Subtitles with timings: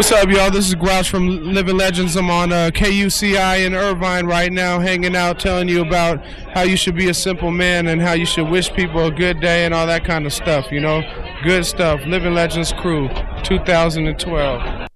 [0.00, 0.50] What's up, y'all?
[0.50, 2.16] This is Grouch from Living Legends.
[2.16, 6.78] I'm on uh, KUCI in Irvine right now, hanging out, telling you about how you
[6.78, 9.74] should be a simple man and how you should wish people a good day and
[9.74, 11.02] all that kind of stuff, you know?
[11.44, 12.00] Good stuff.
[12.06, 13.10] Living Legends Crew,
[13.44, 14.88] 2012.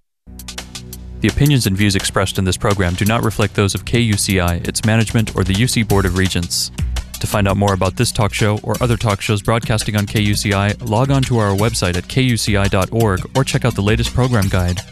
[1.21, 4.87] The opinions and views expressed in this program do not reflect those of KUCI, its
[4.87, 6.71] management, or the UC Board of Regents.
[7.25, 10.87] To find out more about this talk show or other talk shows broadcasting on KUCI,
[10.87, 14.83] log on to our website at kuci.org or check out the latest program guide.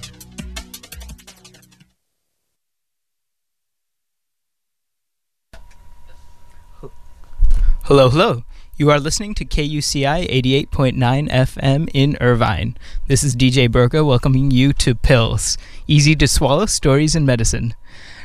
[7.82, 8.44] Hello, hello.
[8.78, 10.26] You are listening to KUCI
[10.70, 12.78] 88.9 FM in Irvine.
[13.08, 17.74] This is DJ Broca welcoming you to Pills Easy to Swallow Stories in Medicine.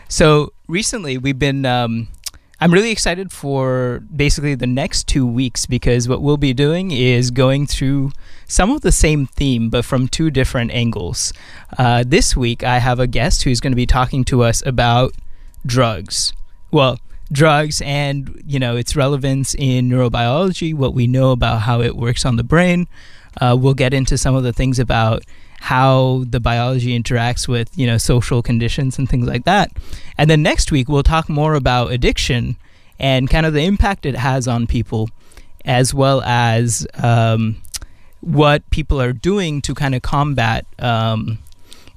[0.07, 1.65] So, recently we've been.
[1.65, 2.07] Um,
[2.59, 7.29] I'm really excited for basically the next two weeks because what we'll be doing is
[7.29, 8.13] going through
[8.48, 11.34] some of the same theme but from two different angles.
[11.77, 15.13] Uh, this week, I have a guest who's going to be talking to us about
[15.67, 16.34] drugs.
[16.71, 16.99] Well,
[17.32, 22.26] drugs and you know its relevance in neurobiology, what we know about how it works
[22.26, 22.87] on the brain.
[23.39, 25.23] Uh, we'll get into some of the things about
[25.60, 29.72] how the biology interacts with you know social conditions and things like that.
[30.18, 32.58] And then next week we'll talk more about addiction
[33.00, 35.10] and kind of the impact it has on people,
[35.66, 37.62] as well as um,
[38.22, 41.40] what people are doing to kind of combat um,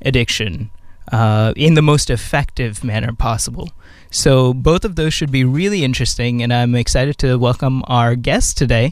[0.03, 0.71] addiction
[1.13, 3.71] uh, in the most effective manner possible.
[4.11, 8.59] So both of those should be really interesting, and I'm excited to welcome our guest
[8.59, 8.91] today,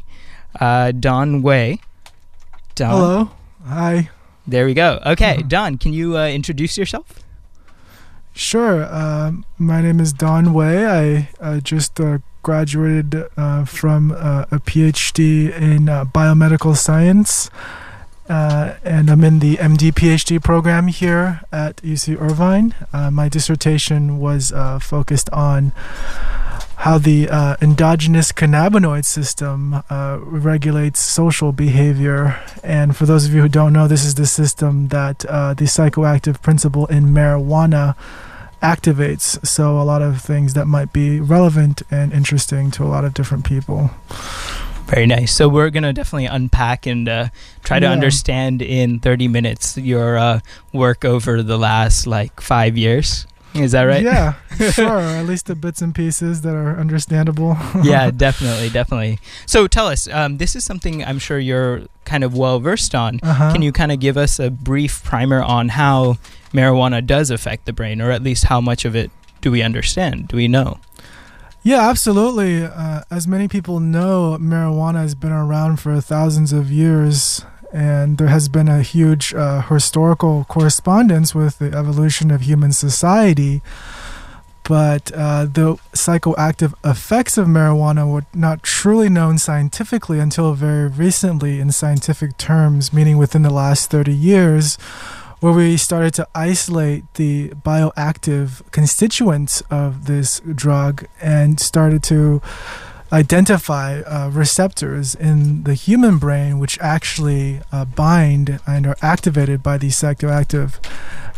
[0.60, 1.80] uh, Don Wei.
[2.74, 2.90] Don.
[2.90, 3.30] Hello.
[3.66, 4.10] Hi.
[4.48, 4.98] There we go.
[5.04, 7.22] Okay, Don, can you uh, introduce yourself?
[8.32, 8.82] Sure.
[8.82, 10.86] Uh, my name is Don Wei.
[10.86, 17.50] I uh, just uh, graduated uh, from uh, a PhD in biomedical science,
[18.26, 22.74] and I'm in the MD PhD program here at UC Irvine.
[23.12, 25.72] my dissertation was focused on
[26.78, 32.40] how the uh, endogenous cannabinoid system uh, regulates social behavior.
[32.62, 35.64] And for those of you who don't know, this is the system that uh, the
[35.64, 37.96] psychoactive principle in marijuana
[38.62, 39.44] activates.
[39.44, 43.12] So, a lot of things that might be relevant and interesting to a lot of
[43.12, 43.90] different people.
[44.86, 45.34] Very nice.
[45.34, 47.28] So we're gonna definitely unpack and uh,
[47.62, 50.40] try to understand in 30 minutes your uh,
[50.72, 53.26] work over the last like five years.
[53.62, 54.02] Is that right?
[54.02, 54.34] Yeah,
[54.72, 55.00] sure.
[55.00, 57.56] At least the bits and pieces that are understandable.
[57.82, 59.18] yeah, definitely, definitely.
[59.46, 63.20] So tell us, um, this is something I'm sure you're kind of well versed on.
[63.22, 63.52] Uh-huh.
[63.52, 66.18] Can you kind of give us a brief primer on how
[66.52, 69.10] marijuana does affect the brain, or at least how much of it
[69.40, 70.28] do we understand?
[70.28, 70.78] Do we know?
[71.62, 72.62] Yeah, absolutely.
[72.62, 78.28] Uh, as many people know, marijuana has been around for thousands of years and there
[78.28, 83.62] has been a huge uh, historical correspondence with the evolution of human society.
[84.64, 91.58] But uh, the psychoactive effects of marijuana were not truly known scientifically until very recently,
[91.58, 94.76] in scientific terms, meaning within the last 30 years,
[95.40, 102.42] where we started to isolate the bioactive constituents of this drug and started to
[103.12, 109.78] identify uh, receptors in the human brain which actually uh, bind and are activated by
[109.78, 110.74] these psychoactive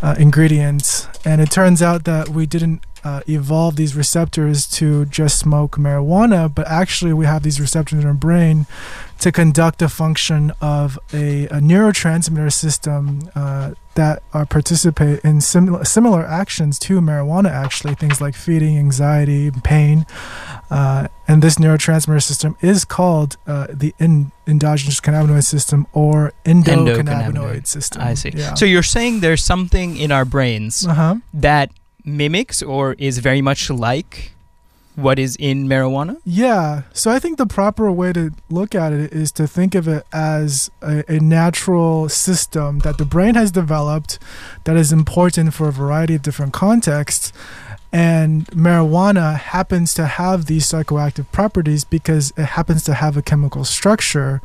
[0.03, 1.07] uh, ingredients.
[1.25, 6.53] And it turns out that we didn't uh, evolve these receptors to just smoke marijuana,
[6.53, 8.67] but actually we have these receptors in our brain
[9.21, 15.85] to conduct a function of a, a neurotransmitter system uh, that are participate in similar
[15.85, 17.51] similar actions to marijuana.
[17.51, 20.07] Actually, things like feeding, anxiety, pain,
[20.71, 27.05] uh, and this neurotransmitter system is called uh, the in, endogenous cannabinoid system or endocannabinoid,
[27.05, 27.67] endocannabinoid.
[27.67, 28.03] system.
[28.03, 28.33] I see.
[28.35, 28.55] Yeah.
[28.55, 31.17] So you're saying there's something in our brains uh-huh.
[31.35, 31.71] that
[32.05, 34.33] mimics or is very much like
[35.00, 36.16] what is in marijuana?
[36.25, 36.83] Yeah.
[36.93, 40.05] So I think the proper way to look at it is to think of it
[40.12, 44.19] as a, a, natural system that the brain has developed
[44.65, 47.33] that is important for a variety of different contexts.
[47.92, 53.65] And marijuana happens to have these psychoactive properties because it happens to have a chemical
[53.65, 54.41] structure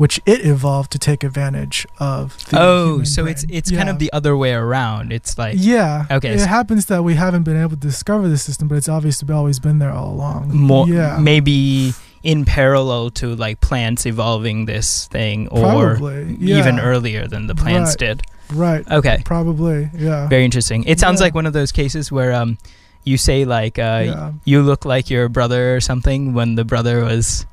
[0.00, 2.34] which it evolved to take advantage of.
[2.54, 3.32] oh, so brain.
[3.32, 3.76] it's it's yeah.
[3.76, 5.12] kind of the other way around.
[5.12, 6.30] It's like yeah, okay.
[6.30, 9.30] It so happens that we haven't been able to discover the system, but it's obviously
[9.30, 10.56] always been there all along.
[10.56, 11.92] More, yeah, maybe
[12.22, 15.98] in parallel to like plants evolving this thing, or
[16.40, 16.58] yeah.
[16.58, 17.98] even earlier than the plants right.
[17.98, 18.22] did.
[18.54, 18.90] Right.
[18.90, 19.20] Okay.
[19.26, 19.90] Probably.
[19.94, 20.28] Yeah.
[20.28, 20.82] Very interesting.
[20.84, 21.26] It sounds yeah.
[21.26, 22.56] like one of those cases where um
[23.04, 24.32] you say like uh, yeah.
[24.44, 27.46] you look like your brother or something when the brother was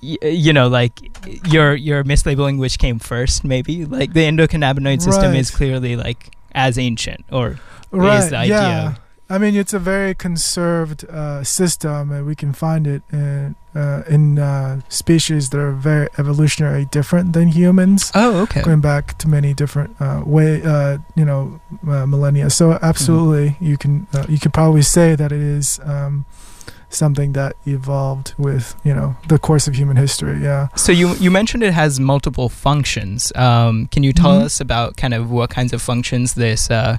[0.00, 1.00] you know like
[1.50, 5.40] you're you're mislabeling which came first maybe like the endocannabinoid system right.
[5.40, 7.58] is clearly like as ancient, or
[7.90, 8.56] right, is the idea.
[8.56, 8.94] Yeah.
[9.28, 14.02] I mean, it's a very conserved uh, system, and we can find it in uh,
[14.06, 18.62] in uh, species that are very evolutionarily different than humans, Oh, okay.
[18.62, 22.50] going back to many different uh, way, uh, you know, uh, millennia.
[22.50, 23.64] So absolutely, Mm-hmm.
[23.64, 26.26] you can uh, you could probably say that it is um,
[26.94, 30.40] something that evolved with you know the course of human history.
[30.42, 30.68] Yeah.
[30.76, 33.32] So you you mentioned it has multiple functions.
[33.36, 34.44] Um, can you tell Mhm.
[34.44, 36.96] us about kind of what kinds of functions this uh,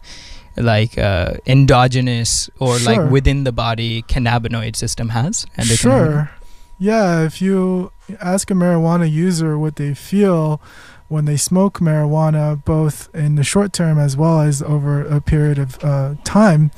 [0.58, 2.86] like uh, endogenous or Sure.
[3.04, 5.46] like within the body cannabinoid system has?
[5.64, 6.30] Sure.
[6.78, 7.92] Yeah, if you
[8.22, 10.62] ask a marijuana user what they feel
[11.08, 15.58] when they smoke marijuana, both in the short term as well as over a period
[15.60, 16.72] of uh, time,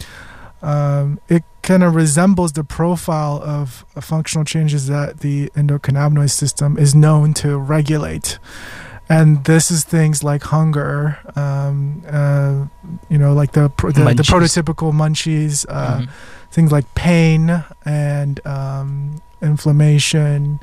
[0.67, 6.77] um, it kind of resembles the profile of uh, functional changes that the endocannabinoid system
[6.77, 8.39] is known to regulate.
[9.09, 12.65] And this is things like hunger, um, uh,
[13.09, 16.09] you know, like the pro- the, the prototypical munchies, uh, Mhm.
[16.51, 20.59] things like pain and um, inflammation,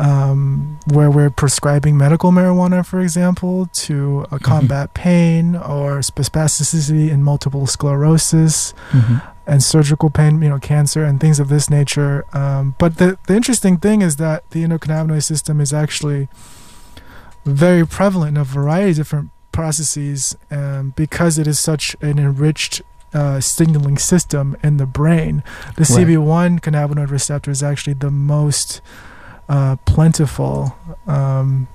[0.00, 7.22] um, where we're prescribing medical marijuana, for example, to uh, combat pain or spasticity in
[7.22, 9.20] multiple sclerosis Mhm.
[9.46, 12.24] and surgical pain, you know, cancer and things of this nature.
[12.32, 16.28] Um, but the, the interesting thing is that the endocannabinoid system is actually
[17.44, 22.82] very prevalent in a variety of different processes um, because it is such an enriched
[23.12, 25.42] uh, signaling system in the brain.
[25.76, 26.06] The Right.
[26.06, 28.80] CB1 cannabinoid receptor is actually the most
[29.50, 30.74] uh, plentiful
[31.06, 31.68] um,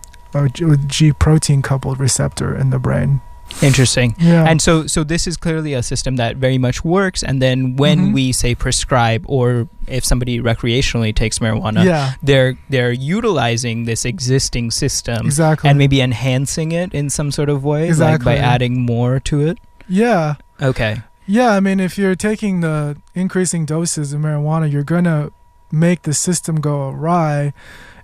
[0.87, 3.21] G- protein coupled receptor in the brain.
[3.61, 4.15] Interesting.
[4.19, 4.43] Yeah.
[4.49, 7.23] And so, so this is clearly a system that very much works.
[7.23, 8.13] And then, when Mhm.
[8.13, 14.71] we say prescribe, or if somebody recreationally takes marijuana, yeah, they're they're utilizing this existing
[14.71, 15.69] system exactly.
[15.69, 18.33] and maybe enhancing it in some sort of way, like Exactly.
[18.33, 19.57] by adding more to it.
[19.87, 20.35] yeah.
[20.61, 21.03] Okay.
[21.27, 25.31] Yeah, I mean, if you're taking the increasing doses of marijuana, you're going to
[25.75, 27.53] make the system go awry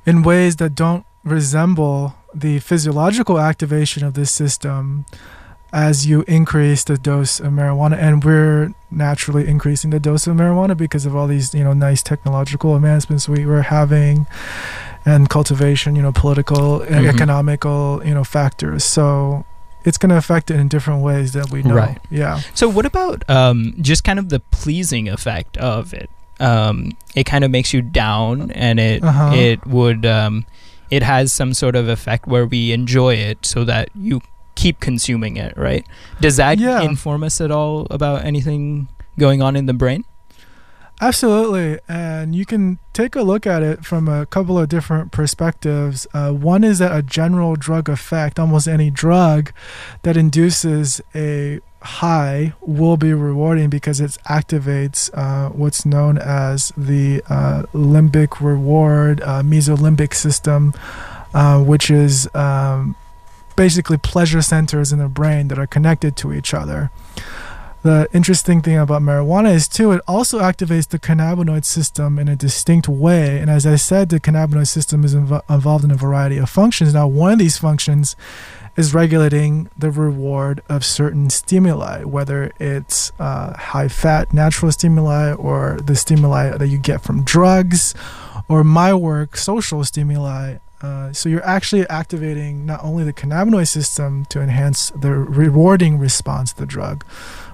[0.06, 5.06] in ways that don't resemble the physiological activation of this system
[5.74, 7.98] as you increase the dose of marijuana.
[7.98, 12.02] And we're naturally increasing the dose of marijuana because of all these, you know, nice
[12.04, 14.28] technological advancements we were having
[15.06, 17.08] and cultivation, you know, political, Mhm.
[17.14, 18.84] economical, you know, factors.
[18.84, 19.46] So
[19.86, 21.76] it's going to affect it in different ways that we know.
[21.76, 22.00] Right.
[22.10, 22.42] Yeah.
[22.54, 26.10] So, what about um, just kind of the pleasing effect of it?
[26.42, 29.32] Um, it kind of makes you down, and it Uh-huh.
[29.36, 30.46] it would um,
[30.90, 34.22] it has some sort of effect where we enjoy it, so that you
[34.56, 35.86] keep consuming it, right?
[36.20, 36.82] Does that Yeah.
[36.82, 40.04] inform us at all about anything going on in the brain?
[41.00, 41.80] Absolutely.
[41.88, 46.06] And you can take a look at it from a couple of different perspectives.
[46.14, 49.52] Uh, one is that a general drug effect, almost any drug
[50.04, 57.24] that induces a high, will be rewarding because it activates uh, what's known as the
[57.30, 60.74] uh, limbic reward, uh, mesolimbic system,
[61.34, 62.96] uh, which is um,
[63.56, 66.92] basically pleasure centers in the brain that are connected to each other.
[67.84, 72.36] The interesting thing about marijuana is too it also activates the cannabinoid system in a
[72.36, 73.40] distinct way.
[73.40, 76.94] And as I said, the cannabinoid system is invo- involved in a variety of functions.
[76.94, 78.16] Now, one of these functions
[78.78, 85.80] is regulating the reward of certain stimuli, whether it's uh, high fat natural stimuli or
[85.84, 87.96] the stimuli that you get from drugs,
[88.48, 90.58] or my work social stimuli.
[90.82, 96.54] Uh, so you're actually activating not only the cannabinoid system to enhance the rewarding response
[96.54, 97.06] to the drug,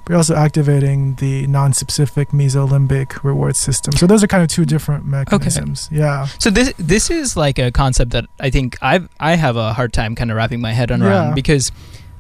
[0.10, 3.94] you're also activating the non-specific mesolimbic reward system.
[3.94, 5.90] So those are kind of two different mechanisms.
[5.92, 6.26] Yeah.
[6.40, 9.94] So this this is like a concept that I think I've I have a hard
[9.94, 11.34] time kind of wrapping my head around Yeah.
[11.34, 11.72] because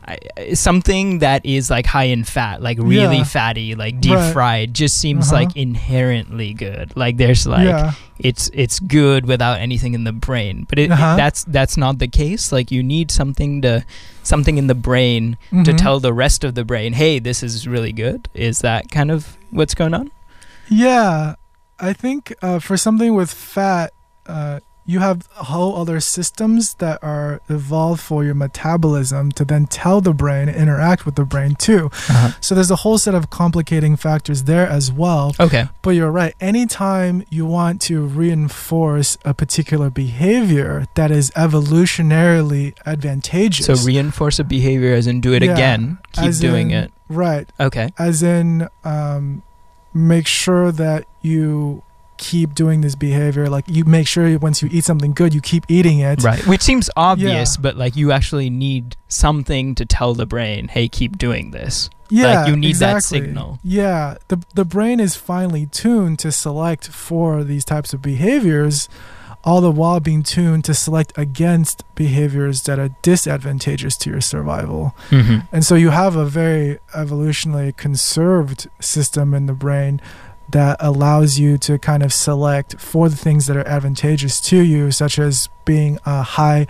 [0.07, 3.23] I, something that is like high in fat, like really Yeah.
[3.25, 4.33] fatty, like deep Right.
[4.33, 5.41] fried, just seems Uh-huh.
[5.43, 6.93] like inherently good.
[6.95, 7.91] Like there's like yeah.
[8.19, 11.15] it's it's good without anything in the brain, but it, Uh-huh.
[11.17, 12.51] that's that's not the case.
[12.51, 13.83] Like you need something to
[14.23, 15.77] something in the brain to Mhm.
[15.77, 18.29] tell the rest of the brain, hey, this is really good.
[18.33, 20.11] Is that kind of what's going on?
[20.69, 21.35] Yeah,
[21.79, 23.91] I think uh, for something with fat,
[24.25, 24.59] uh,
[24.89, 30.13] you have whole other systems that are evolved for your metabolism to then tell the
[30.13, 31.91] brain, interact with the brain too.
[32.39, 35.35] So there's a whole set of complicating factors there as well.
[35.39, 35.65] Okay.
[35.81, 36.33] But you're right.
[36.39, 44.43] Anytime you want to reinforce a particular behavior that is evolutionarily advantageous, So reinforce a
[44.43, 45.97] behavior as in do it Yeah, again.
[46.13, 46.91] Keep doing in- it.
[47.09, 47.49] right?
[47.59, 47.89] Okay.
[47.97, 49.43] as in um,
[49.93, 51.83] make sure that you
[52.17, 53.49] keep doing this behavior.
[53.49, 56.23] Like you make sure once you eat something good, you keep eating it.
[56.23, 56.45] Right.
[56.47, 57.61] Which seems obvious, Yeah.
[57.61, 61.89] but like you actually need something to tell the brain, hey, keep doing this.
[62.09, 63.19] Yeah, Like, you need that exactly.
[63.27, 63.59] signal.
[63.63, 68.87] Yeah, the the brain is finely tuned to select for these types of behaviors,
[69.43, 74.95] all the while being tuned to select against behaviors that are disadvantageous to your survival.
[75.09, 75.39] Mm-hmm.
[75.51, 79.99] And so you have a very evolutionally conserved system in the brain
[80.51, 84.91] that allows you to kind of select for the things that are advantageous to you,
[84.91, 86.65] such as being a high,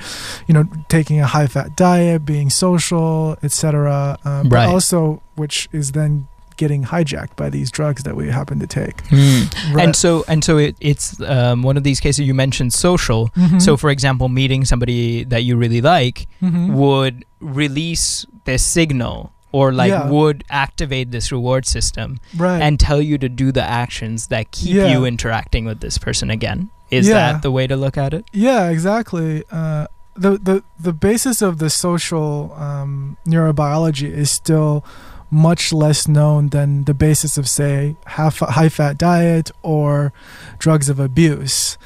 [0.47, 4.17] you know, taking a high fat diet, being social, etc.
[4.25, 4.65] Um, Right.
[4.65, 9.01] But also, which is then getting hijacked by these drugs that we happen to take.
[9.09, 9.43] Hmm.
[9.77, 13.29] And so and so it, it's um, one of these cases you mentioned social.
[13.37, 13.61] Mhm.
[13.61, 16.73] So for example, meeting somebody that you really like Mhm.
[16.73, 20.09] would release this signal or like Yeah.
[20.09, 22.61] would activate this reward system right.
[22.61, 24.87] and tell you to do the actions that keep Yeah.
[24.87, 26.69] you interacting with this person again.
[26.91, 27.33] Is Yeah.
[27.33, 28.25] that the way to look at it?
[28.33, 29.43] Yeah, exactly.
[29.51, 34.83] Uh, the the the basis of the social um, neurobiology is still
[35.29, 40.13] much less known than the basis of say half high fat diet or
[40.57, 41.77] drugs of abuse.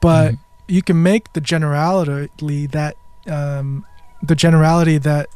[0.00, 0.38] But Mhm.
[0.66, 2.96] you can make the generality that
[3.30, 3.84] um,
[4.22, 5.28] the generality that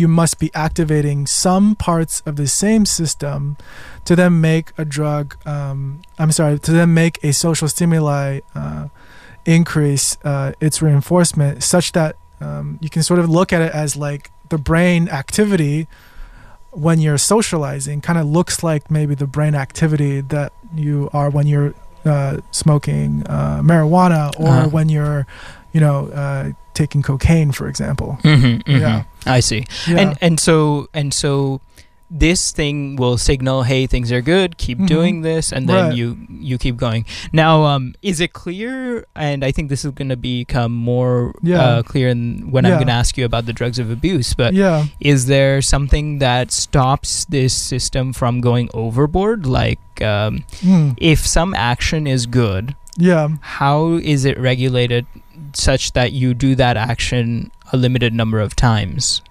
[0.00, 3.56] you must be activating some parts of the same system
[4.06, 8.88] to then make a drug um, i'm sorry to then make a social stimuli uh,
[9.44, 13.96] increase uh, its reinforcement such that um, you can sort of look at it as
[13.96, 15.86] like the brain activity
[16.70, 21.46] when you're socializing kind of looks like maybe the brain activity that you are when
[21.46, 24.68] you're uh, smoking uh, marijuana or Uh-huh.
[24.68, 25.26] when you're
[25.72, 29.04] you know uh, taking cocaine for example Mm-hmm, Yeah.
[29.26, 29.64] I see.
[29.88, 31.60] yeah And and so and so
[32.14, 34.58] this thing will signal, hey, things are good.
[34.58, 34.86] Keep Mhm.
[34.86, 35.96] doing this, and then Right.
[35.96, 37.06] you you keep going.
[37.32, 39.06] Now, um, is it clear?
[39.16, 41.56] And I think this is going to become more Yeah.
[41.64, 44.34] uh, clear in, when I'm going to ask you about the drugs of abuse.
[44.34, 49.46] But yeah is there something that stops this system from going overboard?
[49.46, 50.92] Like, um, Mm.
[51.00, 55.06] if some action is good, yeah how is it regulated
[55.54, 59.22] such that you do that action a limited number of times?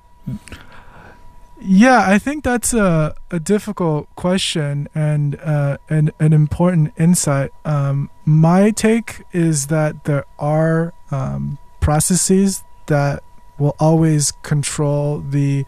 [1.64, 7.52] Yeah, I think that's a, a difficult question and uh, an, an important insight.
[7.66, 13.22] Um, my take is that there are um, processes that
[13.60, 15.66] will always control the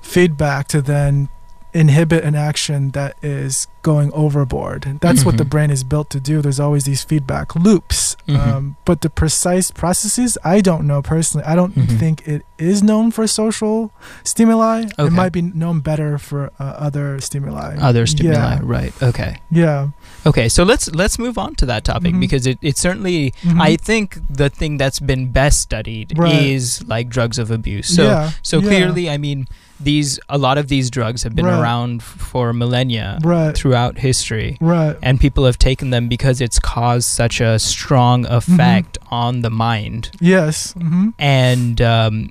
[0.00, 1.28] feedback to then
[1.74, 4.98] inhibit an action that is going overboard.
[5.02, 5.50] That's what the Mhm.
[5.50, 6.40] brain is built to do.
[6.40, 8.07] There's always these feedback loops.
[8.28, 8.36] Mhm.
[8.36, 11.46] Um, but the precise processes, I don't know personally.
[11.46, 11.98] I don't Mhm.
[11.98, 13.90] think it is known for social
[14.22, 14.84] stimuli.
[14.98, 15.06] Okay.
[15.06, 17.76] It might be known better for uh, other stimuli.
[17.80, 18.60] Other stimuli, Yeah.
[18.62, 18.92] right?
[19.02, 19.36] Okay.
[19.50, 19.88] Yeah.
[20.26, 22.20] Okay, so let's let's move on to that topic Mhm.
[22.20, 23.60] because it, it certainly Mhm.
[23.60, 26.42] I think the thing that's been best studied Right.
[26.42, 27.88] is like drugs of abuse.
[27.88, 28.30] So yeah.
[28.42, 28.68] so yeah.
[28.68, 29.46] clearly, I mean,
[29.80, 31.60] these a lot of these drugs have been Right.
[31.60, 33.54] around for millennia Right.
[33.56, 34.96] throughout history, Right.
[35.02, 38.34] and people have taken them because it's caused such a strong Mm-hmm.
[38.34, 40.72] effect on the mind, Yes.
[40.72, 42.30] hmm and um,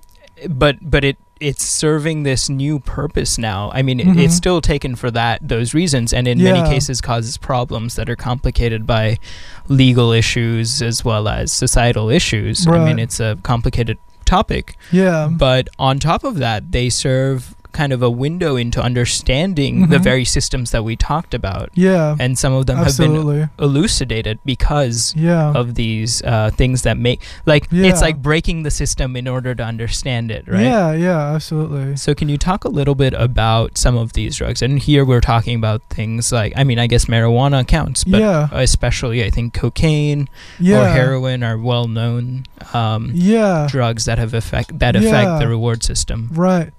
[0.50, 3.70] but but it it's serving this new purpose now.
[3.72, 4.18] I mean, it, Mhm.
[4.18, 8.16] it's still taken for that those reasons, and in many cases causes problems that are
[8.16, 9.20] complicated by
[9.68, 12.66] legal issues as well as societal issues.
[12.68, 14.78] I mean, it's a complicated topic.
[14.92, 15.30] Yeah.
[15.32, 20.04] But on top of that, they serve kind of a window into understanding the Mhm.
[20.10, 22.16] very systems that we talked about, yeah.
[22.24, 25.52] and some of them have been elucidated because Yeah.
[25.62, 27.88] of these uh, things that make like Yeah.
[27.90, 30.64] it's like breaking the system in order to understand it, right?
[30.64, 30.92] Yeah.
[30.94, 31.22] Yeah.
[31.36, 31.96] Absolutely.
[32.04, 34.62] So can you talk a little bit about some of these drugs?
[34.66, 38.48] And here we're talking about things like I mean, I guess marijuana counts, but yeah.
[38.52, 40.28] especially I think cocaine
[40.60, 40.82] Yeah.
[40.82, 42.44] or heroin are well known
[42.74, 43.68] um, Yeah.
[43.70, 46.30] drugs that have effect that affect the reward system.
[46.34, 46.72] Right.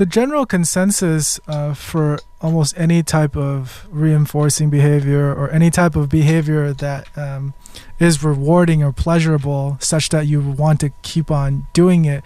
[0.00, 6.08] The general consensus uh, for almost any type of reinforcing behavior or any type of
[6.08, 7.52] behavior that um,
[7.98, 12.24] is rewarding or pleasurable, such that you want to keep on doing it,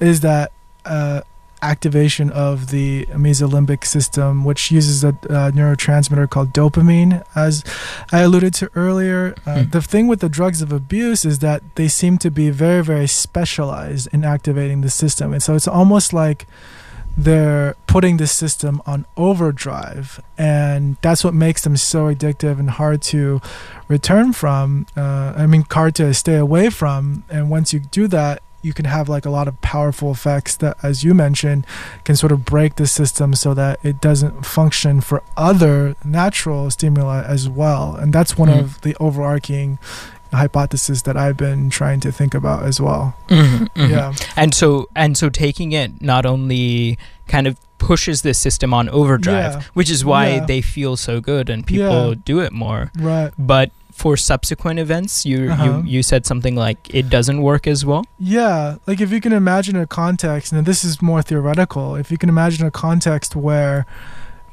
[0.00, 0.50] is that
[0.84, 1.20] uh,
[1.62, 7.62] activation of the mesolimbic system, which uses a uh, neurotransmitter called dopamine, as
[8.10, 9.36] I alluded to earlier.
[9.46, 9.70] Uh, Hmm.
[9.70, 13.06] The thing with the drugs of abuse is that they seem to be very, very
[13.06, 15.32] specialized in activating the system.
[15.32, 16.48] And so it's almost like
[17.16, 23.02] they're putting the system on overdrive and that's what makes them so addictive and hard
[23.02, 23.40] to
[23.88, 28.42] return from uh, i mean hard to stay away from and once you do that
[28.64, 31.66] you can have like a lot of powerful effects that, as you mentioned,
[32.04, 37.24] can sort of break the system so that it doesn't function for other natural stimuli
[37.24, 37.96] as well.
[37.96, 38.60] And that's one Mm.
[38.60, 39.80] of the overarching
[40.32, 43.14] hypothesis that I've been trying to think about as well.
[43.28, 43.90] Mhm, mhm.
[43.90, 44.12] Yeah.
[44.36, 46.98] And so and so taking it not only
[47.28, 49.62] kind of pushes this system on overdrive, Yeah.
[49.74, 50.44] which is why Yeah.
[50.46, 52.14] they feel so good and people Yeah.
[52.24, 52.90] do it more.
[52.98, 53.32] Right.
[53.38, 55.64] But for subsequent events, you Uh-huh.
[55.64, 58.04] you you said something like it doesn't work as well.
[58.18, 62.16] Yeah, like if you can imagine a context, and this is more theoretical, if you
[62.18, 63.84] can imagine a context where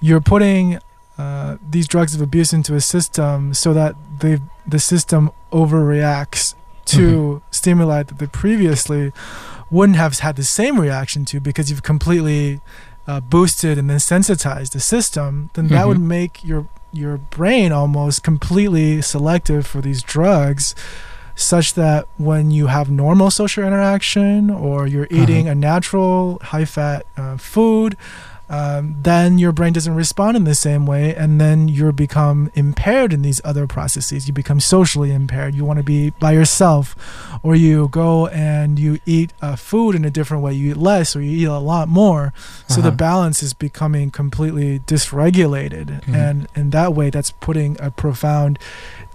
[0.01, 0.79] you're putting
[1.21, 4.33] uh, these drugs of abuse into a system so that the
[4.73, 9.11] the system overreacts to stimuli that they previously
[9.69, 12.61] wouldn't have had the same reaction to because you've completely
[13.07, 15.87] uh, boosted and then sensitized the system, then that Mhm.
[15.89, 20.73] would make your your brain almost completely selective for these drugs
[21.35, 27.05] such that when you have normal social interaction or you're eating a natural high fat
[27.17, 27.95] uh, food
[28.49, 33.13] um, then your brain doesn't respond in the same way and then you become impaired
[33.13, 34.27] in these other processes.
[34.27, 35.53] You become socially impaired.
[35.53, 36.95] You want to be by yourself
[37.43, 41.15] or you go and you eat uh, food in a different way you eat less
[41.15, 42.33] or you eat a lot more
[42.67, 42.95] so the Uh-huh.
[42.97, 46.15] balance is becoming completely dysregulated Mhm.
[46.15, 48.59] and in that way that's putting a profound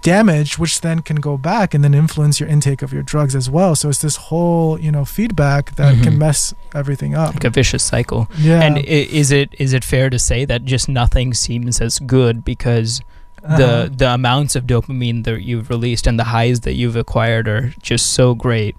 [0.01, 3.49] damage which then can go back and then influence your intake of your drugs as
[3.49, 6.03] well so it's this whole you know feedback that Mhm.
[6.03, 8.27] can mess everything up Like a vicious cycle.
[8.37, 12.43] yeah And is it is it fair to say that just nothing seems as good
[12.45, 13.01] because.
[13.47, 13.89] The uh-huh.
[13.95, 18.13] the amounts of dopamine that you've released and the highs that you've acquired are just
[18.13, 18.75] so great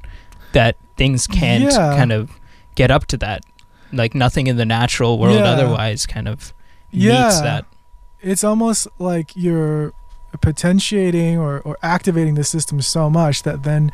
[0.52, 1.96] that things can't Yeah.
[1.96, 2.30] kind of
[2.74, 3.42] get up to that.
[3.92, 5.44] Like nothing in the natural world Yeah.
[5.44, 6.52] otherwise kind of
[6.92, 7.40] meets Yeah.
[7.42, 7.64] that.
[8.22, 9.92] it's almost like you're
[10.40, 13.92] potentiating or, or activating the system so much that then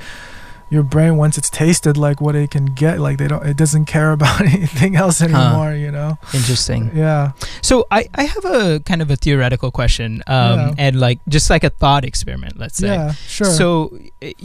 [0.72, 3.84] your brain once it's tasted like what it can get like they don't it doesn't
[3.94, 6.90] care about anything else anymore you know Interesting.
[6.94, 10.74] yeah So I, I have a kind of a theoretical question, um, Yeah.
[10.84, 12.88] and like just like a thought experiment, let's say.
[12.96, 13.68] yeah sure So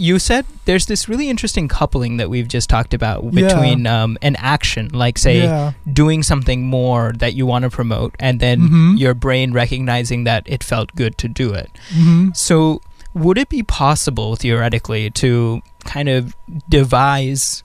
[0.08, 3.32] you said there's this really interesting coupling that we've just talked about Yeah.
[3.48, 5.72] between um, an action, like say yeah
[6.04, 9.00] doing something more that you want to promote, and then Mhm.
[9.00, 11.70] your brain recognizing that it felt good to do it.
[11.96, 12.82] hmm So
[13.14, 16.36] would it be possible theoretically to kind of
[16.70, 17.64] devise,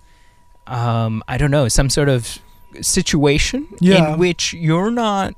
[0.66, 2.38] um, I don't know, some sort of
[2.80, 4.14] situation Yeah.
[4.14, 5.34] in which you're not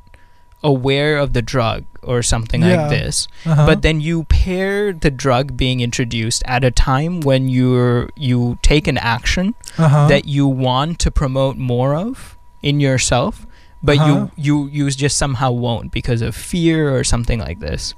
[0.63, 2.83] aware of the drug or something Yeah.
[2.83, 3.67] like this uh-huh.
[3.67, 8.87] but then you pair the drug being introduced at a time when you're you take
[8.87, 10.09] an action uh-huh.
[10.09, 13.47] that you want to promote more of in yourself
[13.83, 14.29] but Uh-huh.
[14.37, 17.95] you you you just somehow won't because of fear or something like this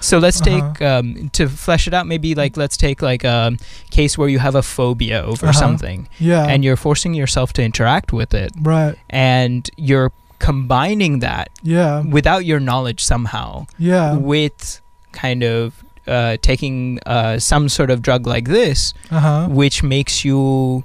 [0.00, 0.72] so let's Uh-huh.
[0.72, 3.56] take um, to flesh it out maybe like let's take like a
[3.90, 5.58] case where you have a phobia over Uh-huh.
[5.64, 11.48] something yeah and you're forcing yourself to interact with it right and you're combining that
[11.62, 14.80] yeah without your knowledge somehow yeah with
[15.12, 20.82] kind of uh, taking uh, some sort of drug like this, uh-huh which makes you,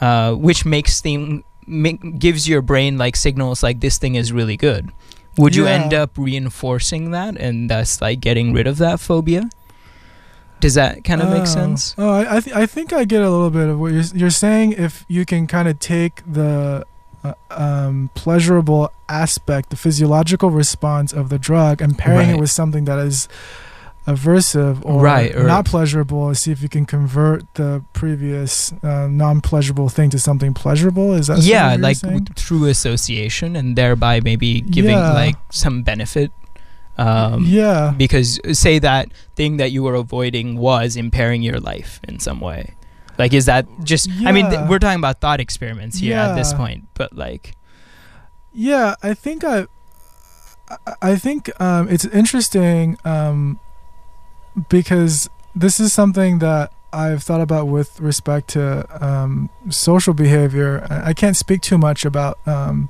[0.00, 4.56] uh, which makes thing make, gives your brain like signals like this thing is really
[4.56, 4.92] good.
[5.38, 9.48] Would you end up reinforcing that and thus like getting rid of that phobia?
[10.60, 11.44] Does that kind of make Oh.
[11.46, 11.94] sense?
[11.96, 14.30] Oh, I I, th- I think I get a little bit of what you're you're
[14.30, 14.72] saying.
[14.72, 16.84] If you can kind of take the
[17.24, 22.36] uh, um, pleasurable aspect, the physiological response of the drug, and pairing Right.
[22.36, 23.26] it with something that is
[24.06, 29.06] aversive or Right, or- not pleasurable, and see if you can convert the previous uh,
[29.08, 31.12] non-pleasurable thing to something pleasurable.
[31.14, 35.12] Is that yeah, like w- through association and thereby maybe giving Yeah.
[35.12, 36.32] like some benefit.
[36.98, 41.98] Um, yeah, because uh, say that thing that you were avoiding was impairing your life
[42.06, 42.74] in some way
[43.18, 46.52] like is that just i mean th- we're talking about thought experiments here at this
[46.54, 47.54] point but like
[48.52, 49.66] Yeah, I think I,
[50.68, 53.58] I- I think um, it's interesting um,
[54.68, 60.86] because this is something that I've thought about with respect to um, social behavior.
[60.90, 62.38] I can't speak too much about.
[62.46, 62.88] Um,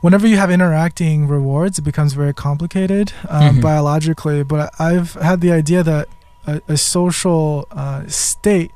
[0.00, 3.62] Whenever you have interacting rewards, it becomes very complicated um, Mhm.
[3.62, 4.42] biologically.
[4.42, 6.08] But I've had the idea that
[6.46, 8.70] a, a social uh, state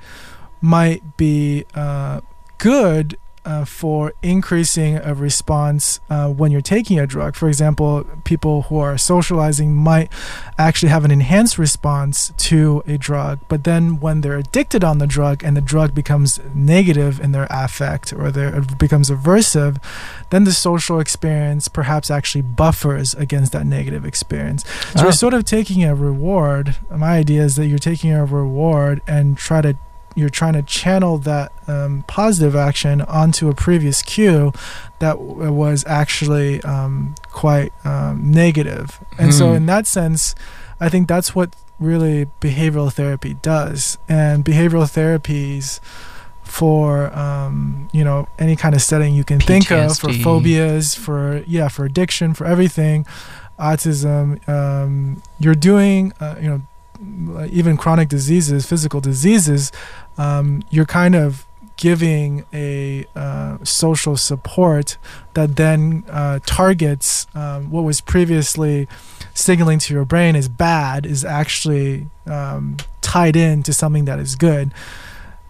[0.63, 2.23] might be uh,
[2.57, 7.35] good uh, for increasing a response uh, when you're taking a drug.
[7.35, 10.13] For example, people who are socializing might
[10.59, 15.07] actually have an enhanced response to a drug, but then when they're addicted on the
[15.07, 19.83] drug and the drug becomes negative in their affect or there it becomes aversive,
[20.31, 24.63] then the social experience perhaps actually buffers against that negative experience.
[24.95, 25.03] So Oh.
[25.05, 26.77] you're sort of taking a reward.
[26.95, 29.77] My idea is that you're taking a reward and try to
[30.19, 34.53] you're trying to channel that um, positive action onto a previous cue
[34.99, 38.99] that was actually um, quite um, negative.
[39.19, 39.57] And so, Hmm.
[39.57, 40.35] in that sense,
[40.81, 43.99] I think that's what really behavioral therapy does.
[44.09, 45.81] And behavioral therapies
[46.43, 51.45] for um, you know any kind of setting you can think of for phobias, for
[51.47, 53.05] yeah, for addiction, for everything,
[53.59, 54.47] autism.
[54.49, 56.63] Um, you're doing uh, you know
[57.51, 59.71] even chronic diseases, physical diseases.
[60.19, 61.47] Um, you're kind of
[61.79, 64.99] giving a uh, social support
[65.35, 68.89] that then uh, targets um, what was previously
[69.33, 74.35] signaling to your brain is bad is actually um, tied in to something that is
[74.35, 74.73] good.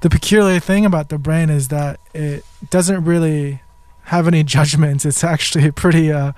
[0.00, 3.62] The peculiar thing about the brain is that it doesn't really
[4.04, 5.04] have any judgments.
[5.04, 6.32] It's actually a pretty uh,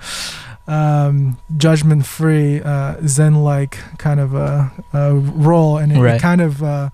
[0.68, 6.90] um, judgment-free, uh, Zen-like kind of a, a role, and it, it kind of uh,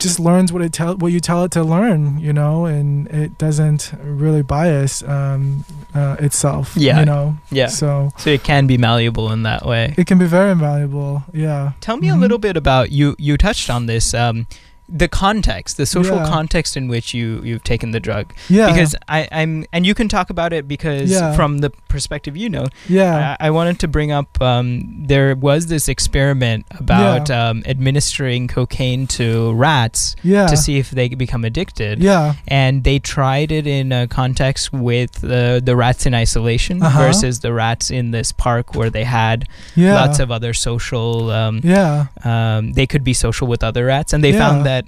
[0.00, 3.38] just learns what it tell what you tell it to learn, you know, and it
[3.38, 6.72] doesn't really bias um, uh, itself.
[6.76, 6.98] Yeah.
[7.00, 7.36] you know.
[7.50, 7.66] Yeah.
[7.68, 9.94] So So it can be malleable in that way.
[9.96, 11.22] it can be very malleable.
[11.32, 11.72] Yeah.
[11.80, 12.20] Tell me a Mhm.
[12.20, 13.14] little bit about you.
[13.18, 14.14] You touched on this.
[14.14, 14.46] Um,
[14.92, 16.26] the context, the social Yeah.
[16.26, 18.66] context in which you you've taken the drug, Yeah.
[18.72, 21.32] because I, I'm, and you can talk about it because Yeah.
[21.34, 23.36] from the perspective you know, yeah.
[23.40, 24.40] I, I wanted to bring up.
[24.42, 30.46] Um, there was this experiment about um, administering cocaine to rats yeah.
[30.46, 32.00] to see if they could become addicted.
[32.02, 32.34] Yeah.
[32.48, 36.98] And they tried it in a context with the the rats in isolation Uh-huh.
[36.98, 39.44] versus the rats in this park where they had
[39.76, 39.94] Yeah.
[39.94, 41.30] lots of other social.
[41.30, 42.06] Um, Yeah.
[42.24, 44.38] um, they could be social with other rats, and they Yeah.
[44.48, 44.79] found that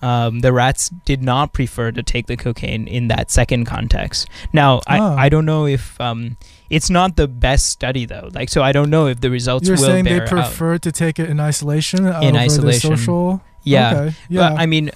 [0.00, 4.28] um, the rats did not prefer to take the cocaine in that second context.
[4.52, 5.16] Now, I, Oh.
[5.16, 6.36] I don't know if um,
[6.70, 8.28] it's not the best study though.
[8.32, 10.28] Like, so I don't know if the results You're saying they bear out.
[10.28, 12.90] prefer to take it in isolation In over isolation.
[12.90, 13.42] the social.
[13.64, 14.16] Yeah, Okay.
[14.28, 14.50] Yeah.
[14.50, 14.90] but I mean,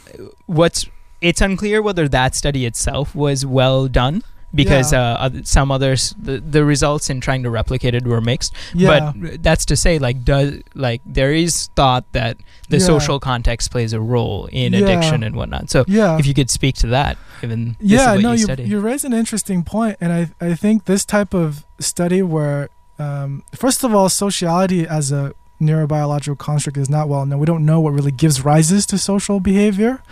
[0.47, 0.87] what's
[1.21, 4.23] it's unclear whether that study itself was well done
[4.55, 5.13] because Yeah.
[5.15, 8.55] uh, some others the, the results in trying to replicate it were mixed.
[8.75, 9.13] yeah.
[9.15, 12.37] But that's to say, like, does like there is thought that
[12.69, 12.87] the Yeah.
[12.87, 15.71] social context plays a role in addiction and whatnot.
[15.71, 16.19] So yeah.
[16.19, 19.13] if you could speak to that, given this yeah, no, you you, you raise an
[19.13, 24.09] interesting point, and I I think this type of study where um, first of all,
[24.09, 27.39] sociality as a neurobiological construct is not well known.
[27.39, 30.03] We don't know what really gives rises to social behavior.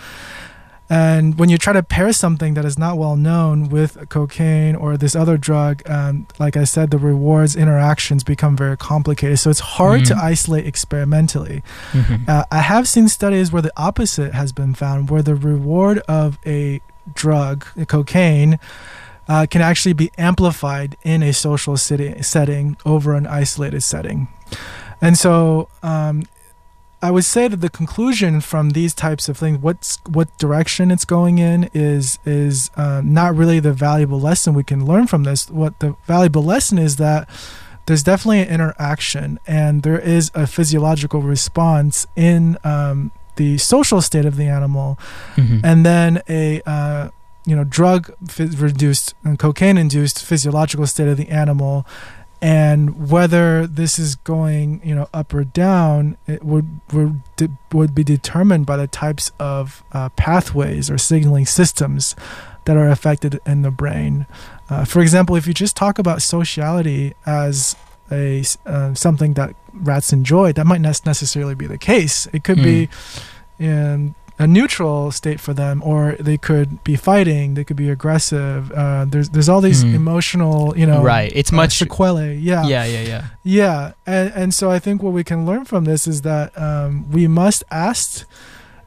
[0.92, 4.96] And when you try to pair something that is not well known with cocaine or
[4.96, 9.38] this other drug, um, like I said, the rewards interactions become very complicated.
[9.38, 10.22] So it's hard to Mhm.
[10.22, 11.62] isolate experimentally.
[11.92, 12.29] Mhm.
[12.29, 16.38] Uh, I have seen studies where the opposite has been found, where the reward of
[16.44, 16.81] a
[17.14, 18.59] drug, cocaine,
[19.29, 24.26] uh, can actually be amplified in a social city, setting over an isolated setting.
[25.00, 26.24] And so um,
[27.03, 31.05] I would say that the conclusion from these types of things, what's what direction it's
[31.07, 35.49] going in, is is uh, not really the valuable lesson we can learn from this.
[35.51, 37.29] What the valuable lesson is that
[37.87, 44.27] there's definitely an interaction and there is a physiological response in um, the social state
[44.27, 44.99] of the animal
[45.37, 45.61] Mhm.
[45.65, 47.09] and then a uh,
[47.47, 48.13] you know drug
[48.59, 51.87] reduced and cocaine induced physiological state of the animal
[52.42, 57.20] and whether this is going you know up or down it would would,
[57.72, 62.16] would be determined by the types of uh, pathways or signaling systems
[62.64, 64.26] that are affected in the brain.
[64.68, 67.76] Uh, for example if you just talk about sociality as
[68.11, 72.26] a uh, something that rats enjoy that might not necessarily be the case.
[72.33, 72.88] It could be
[73.59, 78.72] in a neutral state for them, or they could be fighting, they could be aggressive.
[78.72, 79.94] Uh, there's there's all these Mm.
[79.94, 81.31] emotional, you know, right.
[81.40, 81.72] It's uh, much.
[81.79, 82.37] sequelae.
[82.50, 83.24] Yeah, yeah, yeah, yeah.
[83.59, 83.92] yeah.
[84.07, 87.29] And and so I think what we can learn from this is that um, we
[87.29, 88.26] must ask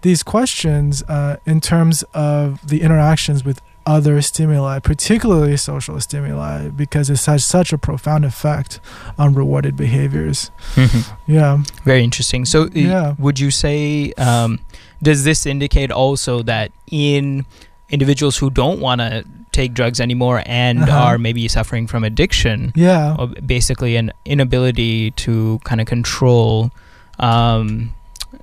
[0.02, 7.10] these questions uh, in terms of the interactions with other stimuli, particularly social stimuli, because
[7.10, 8.80] it has such a profound effect
[9.18, 10.52] on rewarded behaviors.
[10.76, 11.06] Mhm.
[11.28, 11.64] Yeah.
[11.84, 12.46] Very interesting.
[12.46, 13.16] So, Yeah.
[13.18, 14.60] would you say, um,
[15.02, 17.46] does this indicate also that in
[17.90, 20.98] individuals who don't want to take drugs anymore and Uh-huh.
[20.98, 23.16] are maybe suffering from addiction, Yeah.
[23.20, 26.72] or basically an inability to kind of control
[27.20, 27.92] um,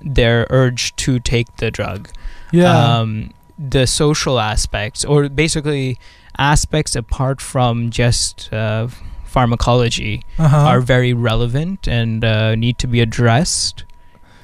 [0.01, 2.07] their urge to take the drug,
[2.51, 2.71] Yeah.
[2.99, 3.31] um,
[3.69, 5.97] the social aspects, or basically
[6.37, 8.87] aspects apart from just uh,
[9.25, 10.57] pharmacology, uh-huh.
[10.57, 13.83] are very relevant and uh, need to be addressed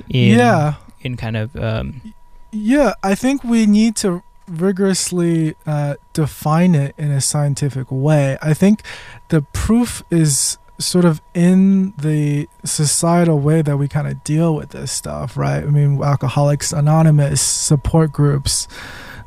[0.09, 0.75] in yeah.
[1.01, 2.13] in kind of um,
[2.51, 8.37] Yeah, I think we need to rigorously uh, define it in a scientific way.
[8.41, 8.81] I think
[9.29, 14.69] the proof is sort of in the societal way that we kind of deal with
[14.69, 15.63] this stuff, right?
[15.63, 18.67] I mean, Alcoholics Anonymous, support groups,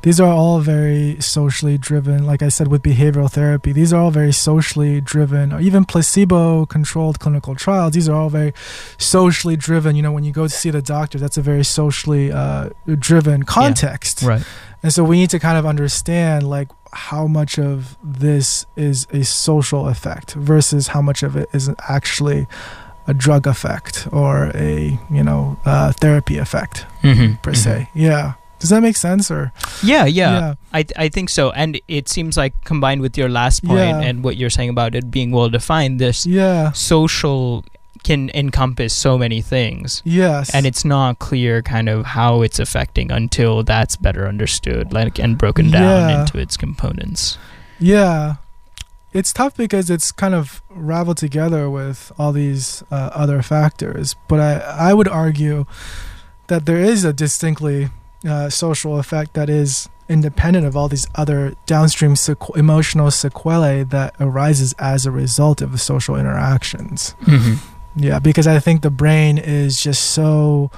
[0.01, 2.25] these are all very socially driven.
[2.25, 6.65] Like I said, with behavioral therapy, these are all very socially driven, or even placebo
[6.65, 7.93] controlled clinical trials.
[7.93, 8.53] These are all very
[8.97, 9.95] socially driven.
[9.95, 13.43] You know, when you go to see the doctor, that's a very socially uh, driven
[13.43, 14.21] context.
[14.23, 14.43] Right.
[14.83, 19.23] And so we need to kind of understand like how much of this is a
[19.23, 22.47] social effect versus how much of it is actually
[23.07, 27.35] a drug effect or a you know uh, therapy effect Mm-hmm.
[27.41, 27.89] per se.
[27.95, 28.33] Yeah.
[28.61, 29.51] Does that make sense or
[29.83, 30.53] Yeah, yeah.
[30.73, 31.49] I I think so.
[31.51, 34.07] And it seems like combined with your last point Yeah.
[34.07, 36.71] and what you're saying about it being well defined, this Yeah.
[36.73, 37.65] social
[38.03, 40.01] can encompass so many things.
[40.05, 40.49] Yes.
[40.55, 45.37] And it's not clear kind of how it's affecting until that's better understood, like and
[45.37, 46.21] broken down Yeah.
[46.21, 47.37] into its components.
[47.79, 48.35] Yeah.
[49.13, 54.15] It's tough because it's kind of raveled together with all these uh, other factors.
[54.29, 55.65] But I, I would argue
[56.47, 57.89] that there is a distinctly
[58.27, 64.13] uh, social effect that is independent of all these other downstream sequ- emotional sequelae that
[64.19, 67.15] arises as a result of the social interactions.
[67.23, 67.55] Mm-hmm.
[67.95, 70.71] Yeah, because I think the brain is just so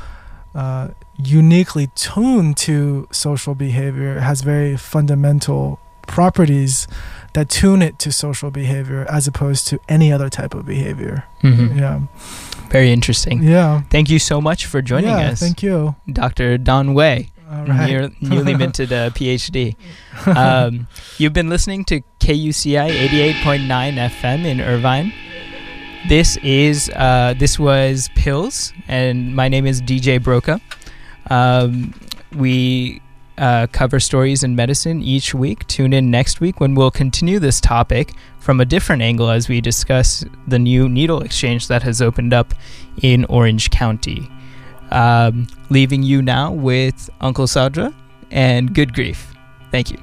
[0.56, 4.18] uh, uniquely tuned to social behavior.
[4.18, 6.88] It has very fundamental properties
[7.34, 11.24] that tune it to social behavior as opposed to any other type of behavior.
[11.42, 11.80] Mm-hmm.
[11.80, 12.02] Yeah.
[12.70, 13.44] Very interesting.
[13.44, 13.82] Yeah.
[13.90, 15.96] Thank you so much for joining yeah, us, Thank you.
[16.12, 16.58] Dr.
[16.58, 17.30] Don Wei.
[17.62, 17.88] Right.
[17.88, 19.76] Near, newly minted uh, PhD.
[20.26, 20.88] Um,
[21.18, 23.08] you've been listening to KUCI
[23.44, 25.12] 88.9 FM in Irvine.
[26.08, 30.62] This is uh, this was Pills, and my name is DJ Broca.
[31.30, 31.94] Um,
[32.36, 33.02] we
[33.38, 35.66] uh, cover stories in medicine each week.
[35.68, 39.62] Tune in next week when we'll continue this topic from a different angle as we
[39.62, 42.54] discuss the new needle exchange that has opened up
[43.02, 44.30] in Orange County.
[44.94, 47.92] Um, leaving you now with Uncle Sadra
[48.30, 49.34] and Good Grief.
[49.72, 49.98] Thank you.